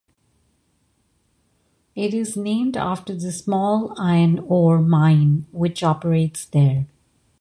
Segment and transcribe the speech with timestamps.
[1.93, 6.87] It is named after the small iron ore mine which operates there.